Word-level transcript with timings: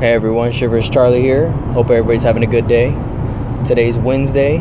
Hey 0.00 0.12
everyone, 0.12 0.50
Shivers 0.50 0.90
Charlie 0.90 1.22
here. 1.22 1.50
Hope 1.72 1.88
everybody's 1.88 2.24
having 2.24 2.42
a 2.42 2.48
good 2.48 2.66
day. 2.66 2.90
Today's 3.64 3.96
Wednesday. 3.96 4.58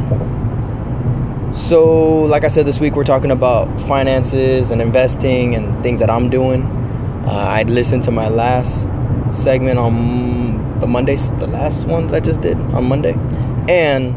So, 1.55 2.21
like 2.25 2.43
I 2.43 2.49
said 2.49 2.67
this 2.67 2.79
week, 2.79 2.95
we're 2.95 3.03
talking 3.03 3.31
about 3.31 3.67
finances 3.81 4.69
and 4.69 4.79
investing 4.79 5.55
and 5.55 5.81
things 5.81 5.99
that 6.01 6.09
I'm 6.11 6.29
doing. 6.29 6.61
Uh, 7.25 7.31
I 7.31 7.63
listened 7.63 8.03
to 8.03 8.11
my 8.11 8.29
last 8.29 8.83
segment 9.31 9.79
on 9.79 10.79
the 10.79 10.85
Mondays, 10.85 11.31
the 11.33 11.47
last 11.47 11.87
one 11.87 12.05
that 12.07 12.15
I 12.15 12.19
just 12.19 12.41
did 12.41 12.55
on 12.55 12.87
Monday, 12.87 13.15
and 13.67 14.15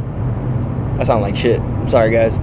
I 1.00 1.04
sound 1.04 1.22
like 1.22 1.34
shit. 1.34 1.60
I'm 1.60 1.88
sorry, 1.88 2.10
guys. 2.10 2.38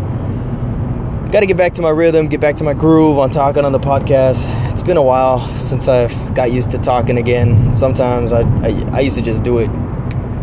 Got 1.32 1.42
to 1.42 1.46
get 1.46 1.58
back 1.58 1.74
to 1.76 1.84
my 1.84 1.92
rhythm, 1.92 2.28
get 2.28 2.42
back 2.42 2.56
to 2.56 2.64
my 2.64 2.74
groove 2.74 3.20
on 3.20 3.30
talking 3.30 3.66
on 3.66 3.72
the 3.72 3.80
podcast. 3.80 4.63
It's 4.84 4.90
been 4.90 4.98
a 4.98 5.02
while 5.02 5.48
since 5.54 5.88
I've 5.88 6.36
got 6.36 6.52
used 6.52 6.72
to 6.72 6.78
talking 6.78 7.18
again. 7.18 7.74
Sometimes 7.74 8.34
I, 8.34 8.42
I, 8.42 8.86
I 8.92 9.00
used 9.00 9.16
to 9.16 9.22
just 9.22 9.42
do 9.42 9.60
it 9.60 9.70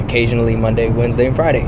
occasionally 0.03 0.57
Monday, 0.57 0.89
Wednesday, 0.89 1.27
and 1.27 1.37
Friday. 1.37 1.65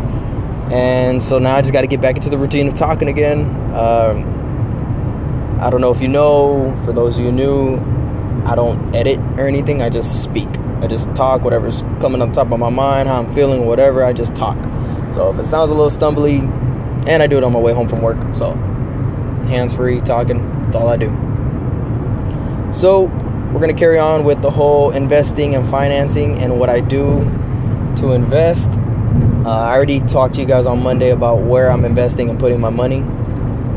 And 0.72 1.22
so 1.22 1.36
now 1.38 1.56
I 1.56 1.60
just 1.60 1.74
got 1.74 1.82
to 1.82 1.86
get 1.86 2.00
back 2.00 2.16
into 2.16 2.30
the 2.30 2.38
routine 2.38 2.66
of 2.68 2.72
talking 2.72 3.08
again. 3.08 3.40
Um, 3.72 5.58
I 5.60 5.68
don't 5.68 5.82
know 5.82 5.92
if 5.92 6.00
you 6.00 6.08
know, 6.08 6.74
for 6.86 6.94
those 6.94 7.18
of 7.18 7.24
you 7.26 7.30
new, 7.30 7.76
I 8.46 8.54
don't 8.54 8.96
edit 8.96 9.18
or 9.38 9.46
anything. 9.46 9.82
I 9.82 9.90
just 9.90 10.22
speak. 10.22 10.48
I 10.80 10.86
just 10.86 11.14
talk, 11.14 11.42
whatever's 11.42 11.82
coming 12.00 12.22
on 12.22 12.32
top 12.32 12.52
of 12.52 12.58
my 12.58 12.70
mind, 12.70 13.06
how 13.06 13.20
I'm 13.20 13.34
feeling, 13.34 13.66
whatever, 13.66 14.02
I 14.02 14.14
just 14.14 14.34
talk. 14.34 14.56
So 15.12 15.30
if 15.30 15.38
it 15.38 15.44
sounds 15.44 15.70
a 15.70 15.74
little 15.74 15.90
stumbly, 15.90 16.38
and 17.06 17.22
I 17.22 17.26
do 17.26 17.36
it 17.36 17.44
on 17.44 17.52
my 17.52 17.60
way 17.60 17.74
home 17.74 17.86
from 17.86 18.00
work, 18.00 18.34
so 18.34 18.54
hands 19.44 19.74
free, 19.74 20.00
talking. 20.00 20.48
That's 20.64 20.76
all 20.76 20.88
I 20.88 20.96
do. 20.96 21.31
So, 22.72 23.02
we're 23.52 23.60
going 23.60 23.68
to 23.68 23.78
carry 23.78 23.98
on 23.98 24.24
with 24.24 24.40
the 24.40 24.50
whole 24.50 24.92
investing 24.92 25.54
and 25.54 25.68
financing 25.68 26.38
and 26.38 26.58
what 26.58 26.70
I 26.70 26.80
do 26.80 27.20
to 27.96 28.12
invest. 28.12 28.78
Uh, 29.44 29.50
I 29.50 29.76
already 29.76 30.00
talked 30.00 30.36
to 30.36 30.40
you 30.40 30.46
guys 30.46 30.64
on 30.64 30.82
Monday 30.82 31.10
about 31.10 31.42
where 31.42 31.70
I'm 31.70 31.84
investing 31.84 32.30
and 32.30 32.40
putting 32.40 32.60
my 32.60 32.70
money. 32.70 33.02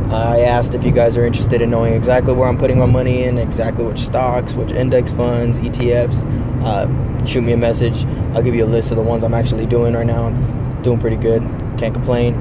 Uh, 0.09 0.35
I 0.35 0.39
asked 0.41 0.75
if 0.75 0.85
you 0.85 0.93
guys 0.93 1.17
are 1.17 1.25
interested 1.25 1.61
in 1.61 1.71
knowing 1.71 1.93
exactly 1.93 2.33
where 2.33 2.47
I'm 2.47 2.57
putting 2.57 2.79
my 2.79 2.85
money 2.85 3.23
in, 3.23 3.37
exactly 3.37 3.83
which 3.83 3.99
stocks, 3.99 4.53
which 4.53 4.71
index 4.71 5.11
funds, 5.11 5.59
ETFs. 5.59 6.23
Uh, 6.63 7.25
shoot 7.25 7.41
me 7.41 7.51
a 7.51 7.57
message. 7.57 8.05
I'll 8.33 8.43
give 8.43 8.55
you 8.55 8.63
a 8.63 8.65
list 8.65 8.91
of 8.91 8.97
the 8.97 9.03
ones 9.03 9.25
I'm 9.25 9.33
actually 9.33 9.65
doing 9.65 9.93
right 9.93 10.05
now. 10.05 10.29
It's 10.29 10.53
doing 10.83 10.99
pretty 10.99 11.17
good. 11.17 11.41
Can't 11.77 11.93
complain. 11.93 12.33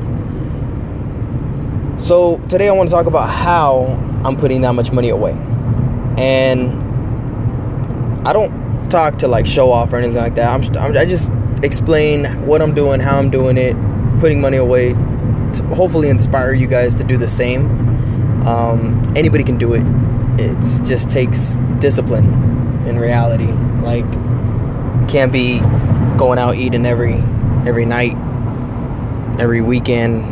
So 1.98 2.38
today 2.48 2.68
I 2.68 2.72
want 2.72 2.90
to 2.90 2.94
talk 2.94 3.06
about 3.06 3.28
how 3.28 3.86
I'm 4.24 4.36
putting 4.36 4.60
that 4.60 4.74
much 4.74 4.92
money 4.92 5.08
away. 5.08 5.36
And 6.18 6.82
I 8.26 8.32
don't 8.32 8.88
talk 8.90 9.18
to 9.18 9.28
like 9.28 9.46
show 9.46 9.72
off 9.72 9.92
or 9.92 9.96
anything 9.96 10.16
like 10.16 10.34
that. 10.36 10.48
I'm, 10.52 10.76
I'm, 10.76 10.96
i 10.96 11.04
just 11.04 11.30
explain 11.62 12.24
what 12.46 12.62
I'm 12.62 12.74
doing, 12.74 13.00
how 13.00 13.18
I'm 13.18 13.30
doing 13.30 13.56
it, 13.56 13.74
putting 14.18 14.40
money 14.40 14.56
away 14.56 14.92
to 14.92 15.62
hopefully 15.74 16.08
inspire 16.08 16.52
you 16.52 16.66
guys 16.66 16.94
to 16.96 17.04
do 17.04 17.16
the 17.16 17.28
same. 17.28 17.66
Um, 18.46 19.12
anybody 19.16 19.44
can 19.44 19.58
do 19.58 19.74
it. 19.74 19.82
It 20.40 20.60
just 20.84 21.10
takes 21.10 21.56
discipline 21.78 22.26
in 22.86 22.98
reality. 22.98 23.50
Like 23.82 24.10
can't 25.08 25.32
be 25.32 25.60
going 26.16 26.38
out 26.38 26.56
eating 26.56 26.86
every 26.86 27.14
every 27.66 27.84
night, 27.84 28.14
every 29.40 29.60
weekend, 29.60 30.22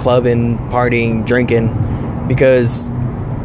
clubbing, 0.00 0.58
partying, 0.68 1.24
drinking, 1.26 1.68
because 2.26 2.90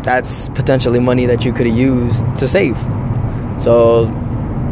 that's 0.07 0.47
potentially 0.47 1.01
money 1.01 1.25
that 1.25 1.43
you 1.43 1.51
could 1.51 1.67
have 1.67 1.75
used 1.75 2.23
to 2.37 2.47
save. 2.47 2.77
So 3.61 4.03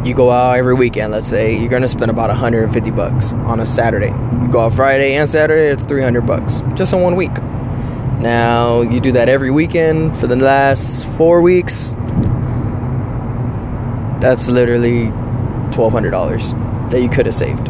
you 0.05 0.13
go 0.13 0.31
out 0.31 0.57
every 0.57 0.75
weekend, 0.75 1.11
let's 1.11 1.27
say 1.27 1.59
you're 1.59 1.67
gonna 1.67 1.89
spend 1.89 2.09
about 2.09 2.29
150 2.29 2.89
bucks 2.91 3.33
on 3.33 3.59
a 3.59 3.65
Saturday. 3.65 4.13
You 4.41 4.47
go 4.49 4.61
out 4.61 4.73
Friday 4.73 5.15
and 5.15 5.29
Saturday, 5.29 5.67
it's 5.67 5.83
300 5.83 6.21
bucks 6.21 6.61
just 6.75 6.93
in 6.93 7.01
one 7.01 7.17
week. 7.17 7.35
Now 8.21 8.79
you 8.79 9.01
do 9.01 9.11
that 9.11 9.27
every 9.27 9.51
weekend 9.51 10.15
for 10.15 10.27
the 10.27 10.37
last 10.37 11.05
four 11.17 11.41
weeks. 11.41 11.91
That's 14.21 14.47
literally 14.47 15.07
$1,200 15.71 16.91
that 16.91 17.01
you 17.01 17.09
could 17.09 17.25
have 17.25 17.35
saved. 17.35 17.67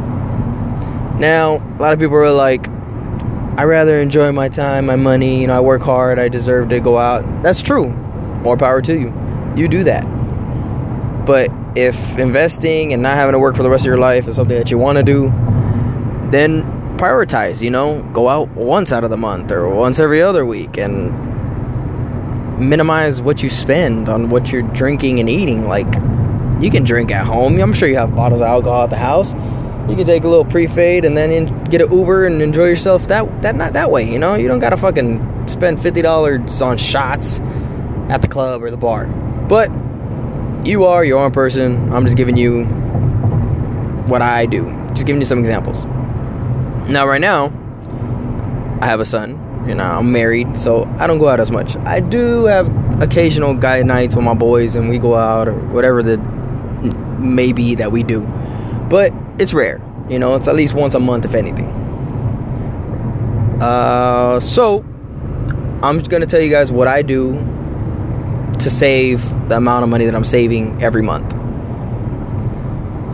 Now, 1.20 1.56
a 1.56 1.82
lot 1.82 1.94
of 1.94 2.00
people 2.00 2.18
are 2.18 2.30
like, 2.30 2.68
I 3.58 3.64
rather 3.64 4.02
enjoy 4.02 4.34
my 4.34 4.50
time, 4.50 4.86
my 4.86 4.98
money. 4.98 5.40
You 5.40 5.48
know, 5.48 5.56
I 5.56 5.62
work 5.62 5.82
hard. 5.82 6.20
I 6.20 6.28
deserve 6.28 6.68
to 6.70 6.82
go 6.82 6.98
out. 6.98 7.24
That's 7.42 7.62
true. 7.62 7.88
More 7.88 8.58
power 8.58 8.82
to 8.82 9.00
you. 9.00 9.14
You 9.56 9.70
do 9.70 9.86
that. 9.86 10.04
But 11.26 11.50
if 11.76 12.18
investing 12.18 12.92
and 12.92 13.02
not 13.02 13.16
having 13.16 13.32
to 13.32 13.40
work 13.40 13.56
for 13.56 13.64
the 13.64 13.70
rest 13.70 13.84
of 13.84 13.88
your 13.88 13.98
life 13.98 14.28
is 14.28 14.36
something 14.36 14.58
that 14.58 14.72
you 14.72 14.78
want 14.78 14.98
to 14.98 15.04
do, 15.04 15.30
then 16.32 16.64
prioritize. 16.98 17.62
You 17.62 17.70
know, 17.70 18.04
go 18.12 18.28
out 18.28 18.50
once 18.50 18.92
out 18.92 19.06
of 19.06 19.10
the 19.10 19.18
month 19.18 19.54
or 19.54 19.74
once 19.74 20.02
every 20.02 20.22
other 20.22 20.46
week 20.46 20.78
and 20.78 21.14
minimize 22.60 23.22
what 23.22 23.42
you 23.42 23.50
spend 23.50 24.10
on 24.10 24.30
what 24.30 24.52
you're 24.52 24.64
drinking 24.64 25.22
and 25.22 25.30
eating. 25.30 25.66
Like, 25.66 25.92
you 26.62 26.70
can 26.70 26.84
drink 26.84 27.10
at 27.12 27.26
home. 27.26 27.58
I'm 27.62 27.74
sure 27.74 27.88
you 27.88 27.96
have 27.96 28.16
bottles 28.16 28.42
of 28.42 28.48
alcohol 28.48 28.84
at 28.84 28.90
the 28.90 28.98
house 28.98 29.34
you 29.88 29.96
can 29.96 30.06
take 30.06 30.23
a 30.23 30.28
little 30.28 30.46
pre-fade 30.46 31.06
and 31.06 31.16
then 31.16 31.31
in, 31.31 31.63
get 31.66 31.81
an 31.81 31.91
Uber 31.91 32.25
and 32.25 32.41
enjoy 32.41 32.66
yourself 32.66 33.07
that 33.07 33.41
that 33.41 33.56
not 33.56 33.73
that 33.73 33.91
way. 33.91 34.03
You 34.09 34.19
know, 34.19 34.35
you 34.35 34.47
don't 34.47 34.59
gotta 34.59 34.78
fucking 34.78 35.47
spend 35.47 35.81
fifty 35.81 36.01
dollars 36.01 36.62
on 36.62 36.78
shots 36.78 37.40
at 38.09 38.22
the 38.22 38.28
club 38.28 38.63
or 38.63 38.72
the 38.72 38.78
bar. 38.78 39.06
But 39.47 39.69
you 40.66 40.85
are 40.85 41.06
your 41.06 41.19
own 41.19 41.31
person. 41.31 41.94
I'm 41.94 42.06
just 42.06 42.18
giving 42.18 42.35
you 42.38 42.66
what 44.07 44.22
I 44.22 44.46
do. 44.46 44.66
Just 44.94 45.06
giving 45.06 45.22
you 45.22 45.25
some 45.25 45.40
examples. 45.40 45.85
Now, 46.90 47.07
right 47.07 47.22
now, 47.22 47.47
I 48.81 48.88
have 48.88 49.00
a 49.00 49.06
son. 49.06 49.41
You 49.67 49.73
know, 49.73 49.84
I'm 49.84 50.12
married, 50.12 50.59
so 50.59 50.85
I 51.00 51.07
don't 51.07 51.17
go 51.17 51.28
out 51.28 51.40
as 51.40 51.52
much. 51.52 51.75
I 51.78 52.00
do 52.00 52.46
have 52.46 52.67
occasional 53.02 53.56
guy 53.56 53.81
nights 53.81 54.16
with 54.16 54.23
my 54.23 54.35
boys, 54.35 54.75
and 54.75 54.90
we 54.90 55.00
go 55.00 55.16
out 55.16 55.47
or 55.47 55.53
whatever 55.69 56.03
the 56.03 56.17
maybe 57.19 57.75
that 57.75 57.91
we 57.91 58.03
do. 58.03 58.22
But 58.90 59.12
it's 59.40 59.53
rare. 59.53 59.81
You 60.09 60.19
know, 60.19 60.35
it's 60.35 60.47
at 60.47 60.56
least 60.56 60.73
once 60.73 60.96
a 60.96 61.00
month, 61.00 61.25
if 61.25 61.34
anything. 61.34 61.68
Uh, 63.62 64.40
so, 64.40 64.84
I'm 65.81 66.00
just 66.00 66.09
gonna 66.09 66.25
tell 66.25 66.41
you 66.41 66.51
guys 66.51 66.72
what 66.72 66.88
I 66.88 67.01
do 67.01 67.34
to 68.59 68.69
save 68.69 69.23
the 69.50 69.57
amount 69.57 69.84
of 69.84 69.90
money 69.90 70.06
that 70.06 70.16
I'm 70.16 70.25
saving 70.25 70.81
every 70.81 71.01
month. 71.01 71.34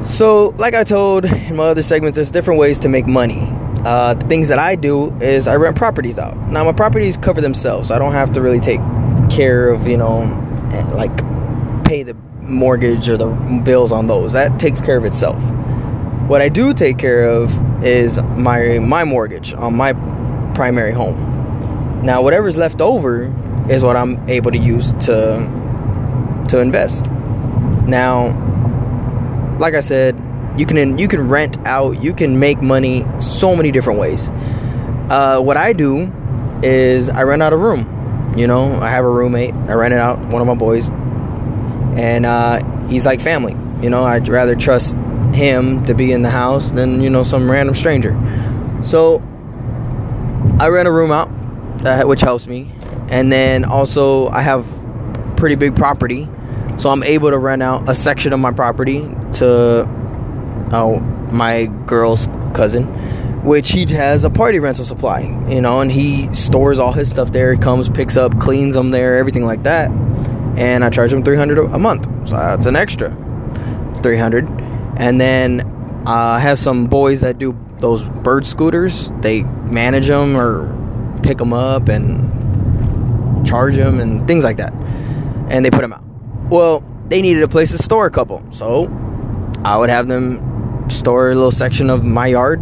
So, 0.07 0.49
like 0.57 0.73
I 0.73 0.83
told 0.83 1.25
in 1.25 1.55
my 1.55 1.65
other 1.65 1.83
segments, 1.83 2.15
there's 2.15 2.31
different 2.31 2.59
ways 2.59 2.79
to 2.79 2.89
make 2.89 3.07
money. 3.07 3.47
Uh, 3.85 4.13
the 4.13 4.27
things 4.27 4.47
that 4.47 4.59
I 4.59 4.75
do 4.75 5.11
is 5.19 5.47
I 5.47 5.55
rent 5.55 5.75
properties 5.75 6.19
out. 6.19 6.37
Now, 6.49 6.63
my 6.63 6.71
properties 6.71 7.17
cover 7.17 7.41
themselves. 7.41 7.87
So 7.87 7.95
I 7.95 7.99
don't 7.99 8.11
have 8.11 8.31
to 8.31 8.41
really 8.41 8.59
take 8.59 8.79
care 9.29 9.69
of, 9.69 9.87
you 9.87 9.97
know, 9.97 10.21
eh, 10.71 10.83
like 10.93 11.15
pay 11.85 12.03
the 12.03 12.13
mortgage 12.41 13.09
or 13.09 13.17
the 13.17 13.27
bills 13.63 13.91
on 13.91 14.07
those. 14.07 14.33
That 14.33 14.59
takes 14.59 14.81
care 14.81 14.97
of 14.97 15.05
itself. 15.05 15.41
What 16.31 16.41
I 16.41 16.47
do 16.47 16.73
take 16.73 16.97
care 16.97 17.27
of 17.27 17.53
is 17.83 18.17
my 18.37 18.79
my 18.79 19.03
mortgage 19.03 19.53
on 19.53 19.75
my 19.75 19.91
primary 20.55 20.93
home. 20.93 22.01
Now, 22.03 22.21
whatever's 22.21 22.55
left 22.55 22.79
over 22.79 23.23
is 23.69 23.83
what 23.83 23.97
I'm 23.97 24.17
able 24.29 24.49
to 24.51 24.57
use 24.57 24.93
to 25.07 26.45
to 26.47 26.61
invest. 26.61 27.11
Now, 27.85 28.29
like 29.59 29.73
I 29.73 29.81
said, 29.81 30.15
you 30.57 30.65
can 30.65 30.97
you 30.97 31.09
can 31.09 31.27
rent 31.27 31.57
out, 31.65 32.01
you 32.01 32.13
can 32.13 32.39
make 32.39 32.61
money 32.61 33.05
so 33.19 33.53
many 33.53 33.69
different 33.69 33.99
ways. 33.99 34.29
Uh, 35.09 35.41
what 35.41 35.57
I 35.57 35.73
do 35.73 36.09
is 36.63 37.09
I 37.09 37.23
rent 37.23 37.41
out 37.41 37.51
a 37.51 37.57
room. 37.57 38.33
You 38.37 38.47
know, 38.47 38.75
I 38.75 38.89
have 38.89 39.03
a 39.03 39.09
roommate. 39.09 39.53
I 39.53 39.73
rent 39.73 39.93
it 39.93 39.99
out 39.99 40.17
one 40.27 40.41
of 40.41 40.47
my 40.47 40.55
boys, 40.55 40.87
and 41.99 42.25
uh, 42.25 42.87
he's 42.87 43.05
like 43.05 43.19
family. 43.19 43.51
You 43.83 43.89
know, 43.89 44.05
I'd 44.05 44.29
rather 44.29 44.55
trust 44.55 44.95
him 45.33 45.83
to 45.85 45.93
be 45.93 46.11
in 46.11 46.21
the 46.21 46.29
house 46.29 46.71
than 46.71 47.01
you 47.01 47.09
know 47.09 47.23
some 47.23 47.49
random 47.49 47.75
stranger. 47.75 48.13
So 48.83 49.21
I 50.59 50.67
rent 50.69 50.87
a 50.87 50.91
room 50.91 51.11
out, 51.11 51.29
uh, 51.85 52.03
which 52.03 52.21
helps 52.21 52.47
me, 52.47 52.71
and 53.09 53.31
then 53.31 53.65
also 53.65 54.27
I 54.29 54.41
have 54.41 54.65
pretty 55.37 55.55
big 55.55 55.75
property, 55.75 56.27
so 56.77 56.89
I'm 56.89 57.03
able 57.03 57.29
to 57.29 57.37
rent 57.37 57.63
out 57.63 57.89
a 57.89 57.95
section 57.95 58.33
of 58.33 58.39
my 58.39 58.51
property 58.51 59.09
to 59.33 59.83
uh, 60.71 60.99
my 61.31 61.65
girl's 61.85 62.27
cousin, 62.53 62.85
which 63.43 63.69
he 63.69 63.85
has 63.85 64.23
a 64.23 64.29
party 64.29 64.59
rental 64.59 64.85
supply, 64.85 65.21
you 65.47 65.61
know, 65.61 65.79
and 65.79 65.91
he 65.91 66.33
stores 66.35 66.79
all 66.79 66.91
his 66.91 67.09
stuff 67.09 67.31
there. 67.31 67.53
He 67.53 67.59
comes, 67.59 67.89
picks 67.89 68.17
up, 68.17 68.39
cleans 68.39 68.75
them 68.75 68.91
there, 68.91 69.17
everything 69.17 69.45
like 69.45 69.63
that, 69.63 69.89
and 70.57 70.83
I 70.83 70.89
charge 70.89 71.13
him 71.13 71.23
300 71.23 71.57
a 71.57 71.79
month. 71.79 72.05
So 72.27 72.35
that's 72.35 72.65
an 72.65 72.75
extra 72.75 73.09
300 74.03 74.60
and 74.97 75.19
then 75.19 75.61
uh, 76.05 76.11
I 76.11 76.39
have 76.39 76.59
some 76.59 76.85
boys 76.85 77.21
that 77.21 77.37
do 77.37 77.57
those 77.79 78.07
bird 78.09 78.45
scooters. 78.45 79.09
They 79.21 79.43
manage 79.43 80.07
them 80.07 80.35
or 80.35 80.77
pick 81.23 81.37
them 81.37 81.53
up 81.53 81.89
and 81.89 83.45
charge 83.45 83.75
them 83.75 83.99
and 83.99 84.27
things 84.27 84.43
like 84.43 84.57
that. 84.57 84.73
And 85.49 85.65
they 85.65 85.69
put 85.69 85.81
them 85.81 85.93
out. 85.93 86.03
Well, 86.49 86.83
they 87.07 87.21
needed 87.21 87.43
a 87.43 87.47
place 87.47 87.71
to 87.71 87.77
store 87.77 88.05
a 88.05 88.11
couple. 88.11 88.43
So 88.51 88.85
I 89.63 89.77
would 89.77 89.89
have 89.89 90.07
them 90.07 90.89
store 90.89 91.31
a 91.31 91.35
little 91.35 91.51
section 91.51 91.89
of 91.89 92.03
my 92.03 92.27
yard 92.27 92.59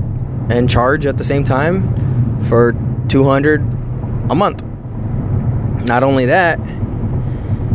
and 0.50 0.70
charge 0.70 1.06
at 1.06 1.18
the 1.18 1.24
same 1.24 1.44
time 1.44 2.44
for 2.46 2.74
200 3.08 3.62
a 4.30 4.36
month. 4.36 4.64
Not 5.86 6.04
only 6.04 6.26
that, 6.26 6.60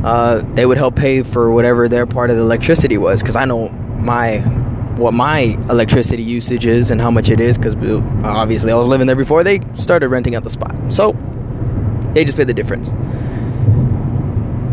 uh, 0.05 0.43
they 0.55 0.67
would 0.67 0.77
help 0.77 0.97
pay 0.97 1.23
for 1.23 1.51
whatever 1.51 1.89
their 1.89 2.05
part 2.07 2.29
of 2.29 2.37
the 2.37 2.43
electricity 2.43 2.99
was 2.99 3.23
because 3.23 3.37
I 3.37 3.47
know 3.47 3.71
my 3.97 4.39
what 4.99 5.15
my 5.15 5.59
electricity 5.71 6.23
usage 6.23 6.67
is 6.67 6.91
and 6.91 7.01
how 7.01 7.11
much 7.11 7.31
it 7.31 7.41
is 7.41 7.57
because 7.59 7.75
obviously 8.23 8.71
I 8.71 8.77
was 8.77 8.87
living 8.87 9.07
there 9.07 9.17
before 9.17 9.43
they 9.43 9.61
started 9.77 10.09
renting 10.09 10.35
out 10.35 10.45
the 10.45 10.51
spot. 10.51 10.77
So 10.91 11.13
they 12.13 12.23
just 12.25 12.37
pay 12.37 12.45
the 12.45 12.55
difference. 12.55 12.93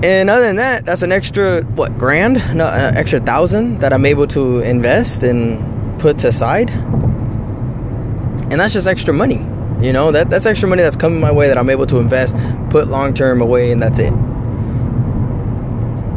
And 0.03 0.29
other 0.29 0.45
than 0.45 0.57
that, 0.57 0.85
that's 0.85 1.01
an 1.01 1.11
extra 1.11 1.61
what 1.61 1.97
grand, 1.97 2.35
no, 2.55 2.67
an 2.67 2.95
extra 2.95 3.19
thousand 3.19 3.79
that 3.79 3.93
I'm 3.93 4.05
able 4.05 4.27
to 4.27 4.59
invest 4.59 5.23
and 5.23 5.99
put 5.99 6.23
aside. 6.23 6.69
And 8.51 8.59
that's 8.59 8.73
just 8.73 8.87
extra 8.87 9.13
money. 9.13 9.39
You 9.79 9.93
know, 9.93 10.11
that 10.11 10.29
that's 10.29 10.45
extra 10.45 10.67
money 10.67 10.81
that's 10.81 10.97
coming 10.97 11.21
my 11.21 11.31
way 11.31 11.47
that 11.47 11.57
I'm 11.57 11.69
able 11.69 11.85
to 11.87 11.97
invest, 11.97 12.35
put 12.69 12.89
long 12.89 13.13
term 13.13 13.41
away, 13.41 13.71
and 13.71 13.81
that's 13.81 13.97
it. 13.97 14.13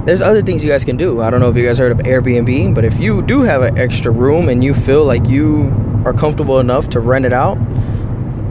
There's 0.04 0.20
other 0.20 0.42
things 0.42 0.62
you 0.62 0.68
guys 0.68 0.84
can 0.84 0.98
do. 0.98 1.22
I 1.22 1.30
don't 1.30 1.40
know 1.40 1.48
if 1.48 1.56
you 1.56 1.64
guys 1.64 1.78
heard 1.78 1.90
of 1.90 1.98
Airbnb, 1.98 2.74
but 2.74 2.84
if 2.84 3.00
you 3.00 3.22
do 3.22 3.40
have 3.40 3.62
an 3.62 3.78
extra 3.78 4.12
room 4.12 4.50
and 4.50 4.62
you 4.62 4.74
feel 4.74 5.02
like 5.02 5.26
you 5.26 5.72
are 6.04 6.12
comfortable 6.12 6.60
enough 6.60 6.90
to 6.90 7.00
rent 7.00 7.24
it 7.24 7.32
out, 7.32 7.56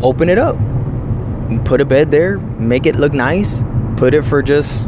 open 0.02 0.30
it 0.30 0.40
up. 0.40 0.56
Put 1.64 1.80
a 1.80 1.86
bed 1.86 2.10
there, 2.10 2.40
make 2.40 2.88
it 2.88 2.96
look 2.96 3.14
nice, 3.14 3.64
put 3.98 4.16
it 4.16 4.24
for 4.24 4.42
just 4.42 4.88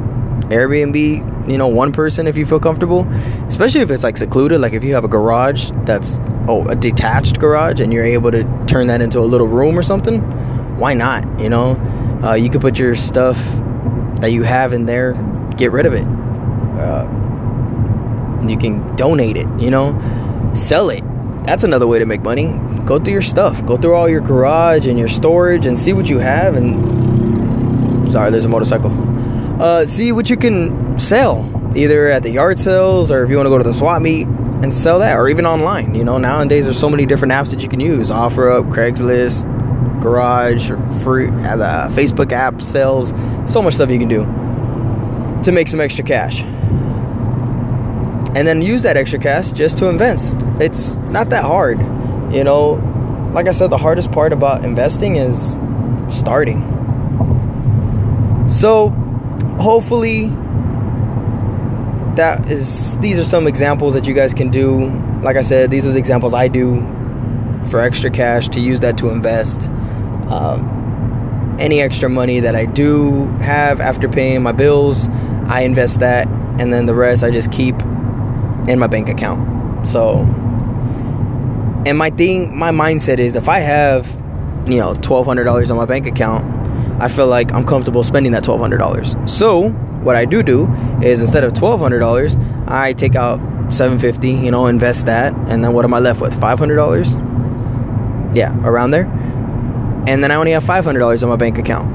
Airbnb, 0.50 1.48
you 1.48 1.58
know, 1.60 1.68
one 1.68 1.92
person 1.92 2.26
if 2.26 2.36
you 2.36 2.48
feel 2.48 2.60
comfortable, 2.60 3.08
especially 3.48 3.82
if 3.82 3.92
it's 3.92 4.02
like 4.02 4.18
secluded, 4.18 4.60
like 4.60 4.74
if 4.74 4.84
you 4.84 4.96
have 4.96 5.04
a 5.04 5.08
garage 5.08 5.70
that's 5.84 6.20
oh, 6.48 6.66
a 6.68 6.76
detached 6.76 7.40
garage 7.40 7.80
and 7.80 7.94
you're 7.94 8.04
able 8.04 8.32
to 8.32 8.44
turn 8.66 8.88
that 8.88 9.02
into 9.02 9.20
a 9.20 9.22
little 9.22 9.48
room 9.48 9.78
or 9.78 9.84
something, 9.84 10.20
why 10.78 10.96
not? 10.96 11.40
You 11.40 11.50
know, 11.50 11.76
uh, 12.24 12.34
you 12.34 12.50
could 12.50 12.62
put 12.62 12.80
your 12.80 12.96
stuff 12.96 13.38
that 14.22 14.32
you 14.32 14.42
have 14.42 14.74
in 14.74 14.88
there, 14.88 15.14
get 15.58 15.72
rid 15.72 15.86
of 15.86 15.94
it. 15.94 16.25
Uh, 16.78 17.08
you 18.48 18.58
can 18.58 18.96
donate 18.96 19.38
it, 19.38 19.48
you 19.60 19.72
know, 19.72 20.00
sell 20.54 20.90
it. 20.90 21.04
That's 21.46 21.64
another 21.64 21.88
way 21.88 22.00
to 22.00 22.06
make 22.06 22.22
money. 22.22 22.60
Go 22.86 23.00
through 23.00 23.14
your 23.14 23.22
stuff, 23.22 23.66
go 23.66 23.78
through 23.78 23.94
all 23.94 24.10
your 24.10 24.22
garage 24.22 24.88
and 24.88 24.98
your 24.98 25.08
storage 25.08 25.66
and 25.66 25.78
see 25.78 25.94
what 25.94 26.10
you 26.10 26.20
have. 26.20 26.56
And 26.56 28.12
sorry, 28.12 28.32
there's 28.32 28.46
a 28.46 28.50
motorcycle. 28.50 28.92
Uh, 29.62 29.86
see 29.86 30.12
what 30.12 30.30
you 30.30 30.38
can 30.38 31.00
sell 31.00 31.52
either 31.76 32.08
at 32.08 32.24
the 32.24 32.30
yard 32.30 32.60
sales 32.60 33.12
or 33.12 33.24
if 33.24 33.30
you 33.30 33.36
want 33.36 33.46
to 33.46 33.50
go 33.50 33.58
to 33.58 33.64
the 33.64 33.74
swap 33.74 34.02
meet 34.02 34.28
and 34.64 34.74
sell 34.74 35.00
that 35.00 35.18
or 35.18 35.28
even 35.28 35.46
online 35.46 35.94
you 35.94 36.04
know 36.04 36.18
nowadays 36.18 36.66
there's 36.66 36.80
so 36.80 36.90
many 36.90 37.06
different 37.06 37.34
apps 37.34 37.52
that 37.52 37.62
you 37.62 37.68
can 37.68 37.80
use 37.80 38.10
OfferUp 38.10 38.72
craigslist 38.72 39.44
garage 40.02 40.70
free 41.04 41.28
uh, 41.28 41.58
the 41.58 41.96
facebook 41.96 42.32
app 42.32 42.62
sales 42.62 43.14
so 43.46 43.62
much 43.62 43.76
stuff 43.76 43.90
you 43.90 44.00
can 44.00 44.08
do 44.08 44.24
to 45.46 45.52
make 45.52 45.68
some 45.68 45.80
extra 45.80 46.04
cash. 46.04 46.42
And 48.36 48.46
then 48.46 48.62
use 48.62 48.84
that 48.84 48.98
extra 48.98 49.20
cash 49.20 49.54
just 49.54 49.78
to 49.78 49.88
invest. 49.88 50.38
It's 50.60 50.98
not 50.98 51.30
that 51.30 51.44
hard 51.44 51.80
you 52.32 52.44
know? 52.44 52.74
Like 53.34 53.48
i 53.48 53.52
said 53.52 53.70
the 53.70 53.78
hardest 53.78 54.12
part 54.12 54.32
about 54.34 54.64
investing 54.64 55.18
is 55.18 55.60
starting. 56.10 56.62
So 58.48 58.90
hopefully 59.60 60.28
that 62.16 62.50
is 62.50 62.98
these 63.00 63.18
are 63.20 63.24
some 63.24 63.46
examples 63.46 63.94
that 63.94 64.08
you 64.08 64.14
guys 64.14 64.34
can 64.34 64.50
do. 64.50 64.90
Like 65.22 65.36
i 65.36 65.42
said 65.42 65.72
these 65.72 65.86
are 65.86 65.92
the 65.92 66.00
examples 66.00 66.34
i 66.34 66.48
do 66.48 66.80
for 67.70 67.82
extra 67.82 68.10
cash 68.10 68.48
to 68.50 68.60
use 68.60 68.80
that 68.82 68.98
to 69.00 69.10
invest. 69.10 69.70
Um, 70.28 70.72
any 71.60 71.82
extra 71.82 72.10
money 72.10 72.42
that 72.42 72.56
i 72.56 72.66
do 72.66 73.28
have 73.38 73.80
after 73.80 74.10
paying 74.10 74.44
my 74.44 74.52
bills 74.52 75.08
i 75.48 75.62
invest 75.62 76.00
that 76.00 76.28
and 76.60 76.74
then 76.74 76.86
the 76.86 76.96
rest 76.96 77.24
i 77.24 77.30
just 77.30 77.52
keep 77.52 77.80
in 78.68 78.78
my 78.80 78.88
bank 78.88 79.10
account 79.10 79.88
so 79.88 80.20
and 81.86 81.98
my 81.98 82.10
thing 82.12 82.58
my 82.58 82.72
mindset 82.72 83.20
is 83.20 83.36
if 83.36 83.48
i 83.48 83.60
have 83.60 84.08
you 84.68 84.80
know 84.80 84.94
$1200 84.94 85.70
on 85.70 85.78
my 85.78 85.86
bank 85.86 86.08
account 86.08 86.46
i 87.02 87.08
feel 87.08 87.28
like 87.28 87.52
i'm 87.54 87.66
comfortable 87.66 88.04
spending 88.04 88.32
that 88.32 88.44
$1200 88.44 89.30
so 89.30 89.74
what 90.06 90.16
I 90.16 90.24
do 90.24 90.44
do 90.44 90.72
is 91.02 91.20
instead 91.20 91.44
of 91.44 91.54
twelve 91.54 91.80
hundred 91.82 92.00
dollars, 92.00 92.38
I 92.68 92.94
take 92.94 93.16
out 93.16 93.40
seven 93.74 93.98
fifty. 93.98 94.30
You 94.30 94.52
know, 94.52 94.68
invest 94.68 95.08
that, 95.08 95.34
and 95.50 95.64
then 95.64 95.74
what 95.74 95.84
am 95.84 95.94
I 95.94 96.00
left 96.00 96.22
with? 96.22 96.40
Five 96.40 96.60
hundred 96.60 96.76
dollars. 96.76 97.16
Yeah, 98.34 98.56
around 98.64 98.92
there. 98.92 99.08
And 100.08 100.24
then 100.24 100.30
I 100.32 100.36
only 100.36 100.52
have 100.52 100.64
five 100.64 100.86
hundred 100.86 101.00
dollars 101.00 101.24
on 101.24 101.30
my 101.30 101.36
bank 101.36 101.58
account. 101.58 101.95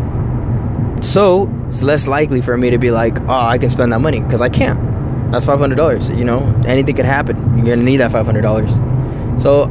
So 1.02 1.50
it's 1.66 1.82
less 1.82 2.06
likely 2.06 2.40
for 2.40 2.56
me 2.56 2.70
to 2.70 2.78
be 2.78 2.90
like, 2.90 3.20
oh, 3.22 3.46
I 3.46 3.58
can 3.58 3.70
spend 3.70 3.92
that 3.92 4.00
money 4.00 4.20
because 4.20 4.40
I 4.40 4.48
can't. 4.48 4.78
That's 5.32 5.46
five 5.46 5.58
hundred 5.58 5.76
dollars. 5.76 6.08
You 6.10 6.24
know, 6.24 6.40
anything 6.66 6.96
could 6.96 7.04
happen. 7.04 7.56
You're 7.56 7.66
gonna 7.66 7.82
need 7.82 7.98
that 7.98 8.12
five 8.12 8.26
hundred 8.26 8.42
dollars. 8.42 8.74
So 9.40 9.64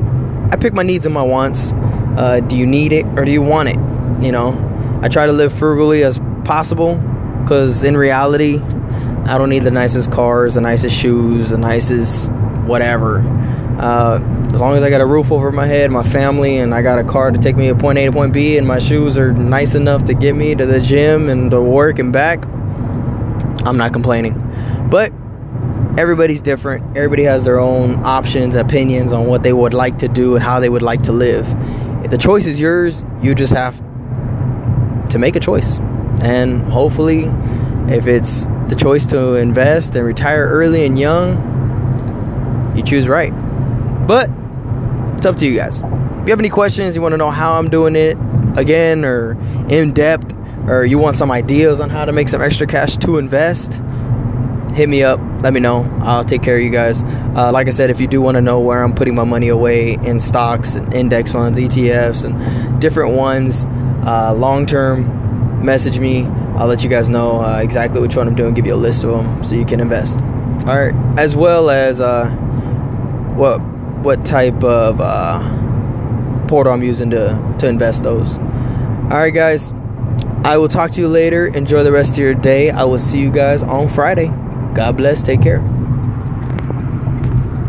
I 0.52 0.56
pick 0.56 0.74
my 0.74 0.84
needs 0.84 1.06
and 1.06 1.14
my 1.14 1.24
wants. 1.24 1.74
Uh, 1.74 2.40
do 2.42 2.58
you 2.58 2.66
need 2.66 2.92
it 2.92 3.06
or 3.18 3.26
do 3.26 3.32
you 3.32 3.42
want 3.42 3.70
it? 3.70 3.78
You 4.24 4.32
know, 4.32 5.00
I 5.02 5.10
try 5.10 5.28
to 5.28 5.34
live 5.34 5.54
frugally 5.54 6.04
as 6.04 6.20
possible 6.44 6.96
because 7.44 7.84
in 7.84 7.96
reality, 7.96 8.60
I 9.26 9.38
don't 9.38 9.50
need 9.50 9.64
the 9.64 9.72
nicest 9.72 10.12
cars, 10.12 10.56
the 10.56 10.62
nicest 10.62 10.96
shoes, 10.96 11.50
the 11.52 11.58
nicest 11.58 12.32
whatever. 12.66 13.22
Uh, 13.80 14.20
as 14.54 14.62
long 14.62 14.76
as 14.76 14.84
I 14.84 14.90
got 14.90 15.00
a 15.02 15.06
roof 15.06 15.32
over 15.32 15.52
my 15.52 15.68
head, 15.68 15.92
my 15.92 16.04
family, 16.04 16.58
and 16.58 16.74
I 16.74 16.82
got 16.82 17.00
a 17.00 17.04
car 17.04 17.32
to 17.32 17.38
take 17.38 17.56
me 17.56 17.68
to 17.68 17.76
point 17.76 17.98
A 17.98 18.06
to 18.06 18.12
point 18.12 18.34
B, 18.34 18.58
and 18.58 18.68
my 18.68 18.80
shoes 18.80 19.18
are 19.18 19.32
nice 19.32 19.76
enough 19.76 20.04
to 20.06 20.14
get 20.14 20.36
me 20.36 20.56
to 20.56 20.66
the 20.66 20.82
gym 20.82 21.30
and 21.30 21.52
to 21.52 21.62
work 21.62 22.00
and 22.00 22.12
back, 22.12 22.46
I'm 23.66 23.78
not 23.78 23.94
complaining. 23.94 24.34
But 24.90 25.14
everybody's 25.98 26.42
different. 26.42 26.98
Everybody 26.98 27.24
has 27.24 27.44
their 27.46 27.60
own 27.60 28.04
options, 28.06 28.56
opinions 28.56 29.14
on 29.14 29.28
what 29.28 29.44
they 29.44 29.54
would 29.54 29.74
like 29.74 29.98
to 30.00 30.08
do 30.08 30.36
and 30.36 30.44
how 30.44 30.60
they 30.60 30.70
would 30.70 30.82
like 30.82 31.04
to 31.04 31.12
live. 31.12 31.48
If 32.04 32.12
the 32.12 32.18
choice 32.18 32.46
is 32.46 32.60
yours, 32.60 33.04
you 33.22 33.36
just 33.36 33.54
have 33.54 33.78
to 35.10 35.20
make 35.20 35.36
a 35.36 35.40
choice. 35.40 35.78
And 36.22 36.64
hopefully, 36.64 37.26
if 37.88 38.08
it's 38.08 38.48
the 38.68 38.76
choice 38.76 39.06
to 39.08 39.36
invest 39.36 39.96
and 39.96 40.06
retire 40.06 40.48
early 40.48 40.86
and 40.86 40.98
young, 40.98 42.74
you 42.76 42.84
choose 42.84 43.08
right. 43.08 43.32
But 44.08 44.30
it's 45.20 45.26
up 45.26 45.36
to 45.36 45.46
you 45.46 45.54
guys. 45.54 45.82
If 45.82 46.28
you 46.28 46.32
have 46.32 46.40
any 46.40 46.48
questions, 46.48 46.96
you 46.96 47.02
want 47.02 47.12
to 47.12 47.18
know 47.18 47.30
how 47.30 47.60
I'm 47.60 47.68
doing 47.68 47.98
it 47.98 48.18
again 48.56 49.04
or 49.04 49.34
in 49.70 49.92
depth, 49.92 50.34
or 50.70 50.86
you 50.86 50.98
want 50.98 51.18
some 51.18 51.30
ideas 51.30 51.82
on 51.82 51.90
how 51.90 52.06
to 52.06 52.14
make 52.14 52.30
some 52.30 52.42
extra 52.42 52.66
cash 52.66 52.96
to 53.00 53.18
invest, 53.18 53.82
hit 54.74 54.88
me 54.88 55.04
up. 55.04 55.20
Let 55.42 55.52
me 55.52 55.60
know. 55.60 55.84
I'll 56.04 56.24
take 56.24 56.42
care 56.42 56.56
of 56.56 56.64
you 56.64 56.70
guys. 56.70 57.04
Uh, 57.36 57.52
like 57.52 57.68
I 57.68 57.72
said, 57.72 57.90
if 57.90 58.00
you 58.00 58.08
do 58.08 58.22
want 58.22 58.36
to 58.36 58.42
know 58.42 58.62
where 58.62 58.82
I'm 58.82 58.96
putting 58.96 59.14
my 59.14 59.26
money 59.26 59.50
away 59.50 59.96
in 60.04 60.22
stocks 60.22 60.78
index 60.94 61.34
funds, 61.34 61.60
ETFs, 61.60 62.24
and 62.24 62.80
different 62.80 63.14
ones, 63.18 63.66
uh, 64.06 64.34
long 64.34 64.66
term 64.66 65.66
message 65.66 66.00
me. 66.00 66.28
I'll 66.56 66.68
let 66.68 66.82
you 66.82 66.90
guys 66.90 67.10
know 67.10 67.42
uh, 67.42 67.60
exactly 67.62 68.00
which 68.00 68.16
one 68.16 68.30
I'm 68.30 68.36
doing, 68.36 68.54
give 68.54 68.66
you 68.66 68.74
a 68.74 68.76
list 68.76 69.04
of 69.04 69.12
them 69.12 69.44
so 69.44 69.56
you 69.56 69.66
can 69.66 69.82
invest. 69.82 70.22
All 70.22 70.80
right, 70.80 70.94
as 71.18 71.36
well 71.36 71.70
as 71.70 72.00
uh, 72.00 72.30
what 73.36 73.60
what 74.02 74.26
type 74.26 74.64
of 74.64 75.00
uh, 75.02 76.48
portal 76.48 76.74
I'm 76.74 76.84
using 76.84 77.10
to 77.12 77.56
to 77.60 77.68
invest 77.68 78.04
those. 78.04 78.38
All 78.38 79.18
right, 79.18 79.34
guys. 79.34 79.74
I 80.44 80.58
will 80.58 80.70
talk 80.70 80.92
to 80.92 81.02
you 81.02 81.08
later. 81.08 81.48
Enjoy 81.48 81.84
the 81.84 81.92
rest 81.92 82.14
of 82.14 82.20
your 82.20 82.34
day. 82.34 82.70
I 82.70 82.84
will 82.86 83.00
see 83.00 83.20
you 83.20 83.30
guys 83.30 83.62
on 83.62 83.90
Friday. 83.90 84.28
God 84.74 84.96
bless. 84.96 85.22
Take 85.22 85.42
care. 85.42 85.60